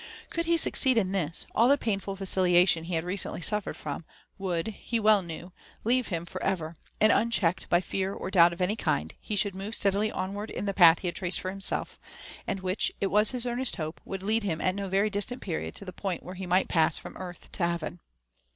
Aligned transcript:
Could 0.31 0.47
he 0.47 0.57
succeed 0.57 0.97
in 0.97 1.11
this, 1.11 1.45
all 1.53 1.67
the 1.67 1.77
painful 1.77 2.15
vacillation 2.15 2.85
he 2.85 2.95
had 2.95 3.03
recently 3.03 3.39
suffered 3.39 3.77
from, 3.77 4.03
would, 4.39 4.65
he 4.69 4.99
well 4.99 5.21
knew, 5.21 5.51
leave 5.83 6.07
him 6.07 6.25
for 6.25 6.41
ever; 6.41 6.75
and 6.99 7.11
unchecked 7.11 7.69
by 7.69 7.81
fear 7.81 8.11
or 8.11 8.31
doubt 8.31 8.51
of 8.51 8.61
any 8.61 8.75
kind, 8.75 9.13
he 9.19 9.35
should 9.35 9.53
move 9.53 9.75
steadily 9.75 10.11
onward 10.11 10.49
in 10.49 10.65
the 10.65 10.73
path 10.73 11.01
he 11.01 11.07
had 11.07 11.15
traced 11.15 11.39
for 11.39 11.51
himself, 11.51 11.99
and 12.47 12.61
which, 12.61 12.91
it 12.99 13.11
was 13.11 13.29
his 13.29 13.45
earnest 13.45 13.75
hope, 13.75 14.01
would 14.03 14.23
lead 14.23 14.41
him 14.41 14.59
at 14.59 14.73
no 14.73 14.89
very 14.89 15.11
distant 15.11 15.39
period 15.39 15.75
to 15.75 15.85
the 15.85 15.93
point 15.93 16.23
where 16.23 16.33
he 16.33 16.47
might 16.47 16.67
pass 16.67 16.97
from 16.97 17.15
earth 17.17 17.51
to 17.51 17.67
heaven. 17.67 17.99